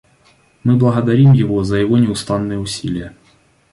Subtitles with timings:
[0.63, 3.13] Мы благодарим его за его неустанные усилия.